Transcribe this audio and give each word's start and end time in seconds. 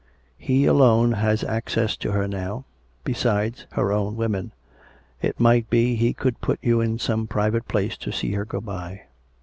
He 0.39 0.65
alone 0.65 1.11
has 1.11 1.43
access 1.43 1.95
to 1.97 2.11
her 2.11 2.27
now, 2.27 2.65
besides 3.03 3.67
her 3.73 3.91
own 3.93 4.15
women. 4.15 4.51
It 5.21 5.39
might 5.39 5.69
be 5.69 5.95
he 5.95 6.11
could 6.11 6.41
put 6.41 6.57
you 6.63 6.81
in 6.81 6.97
some 6.97 7.27
private 7.27 7.67
place 7.67 7.95
to 7.97 8.11
see 8.11 8.31
her 8.31 8.43
go 8.43 8.61
by." 8.61 9.01